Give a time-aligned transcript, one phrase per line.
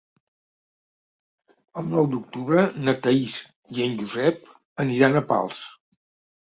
[1.81, 3.37] El nou d'octubre na Thaís
[3.77, 4.53] i en Josep
[4.89, 5.65] aniran a Pals.